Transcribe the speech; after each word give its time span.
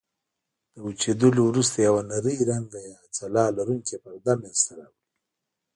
له 0.73 0.79
وچېدلو 0.85 1.41
وروسته 1.45 1.75
یوه 1.87 2.01
نرۍ 2.09 2.37
رنګه 2.49 2.79
یا 2.91 2.99
ځلا 3.17 3.45
لرونکې 3.57 3.95
پرده 4.03 4.33
منځته 4.41 4.71
راوړي. 4.77 5.01